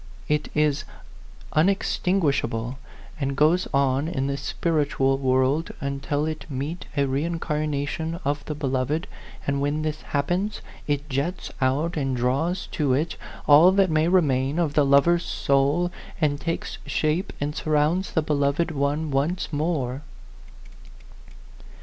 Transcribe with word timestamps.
It 0.27 0.49
is 0.55 0.83
unex 1.55 1.99
tinguishable, 2.01 2.77
and 3.19 3.35
goes 3.37 3.67
on 3.71 4.07
in 4.07 4.25
the 4.25 4.35
spiritual 4.35 5.19
world 5.19 5.69
until 5.79 6.25
it 6.25 6.49
meet 6.49 6.87
a 6.97 7.05
reincarnation 7.05 8.19
of 8.25 8.43
the 8.45 8.55
beloved; 8.55 9.05
and 9.45 9.61
when 9.61 9.83
this 9.83 10.01
happens, 10.01 10.61
it 10.87 11.07
jets 11.07 11.51
out 11.61 11.97
and 11.97 12.17
draws 12.17 12.65
to 12.71 12.93
it 12.93 13.15
all 13.45 13.71
that 13.73 13.91
may 13.91 14.07
remain 14.07 14.57
of 14.57 14.73
that 14.73 14.85
lover's 14.85 15.23
soul, 15.23 15.91
and 16.19 16.41
takes 16.41 16.79
shape 16.87 17.31
and 17.39 17.55
surrounds 17.55 18.13
the 18.13 18.23
beloved 18.23 18.71
one 18.71 19.11
once 19.11 19.53
more." 19.53 20.01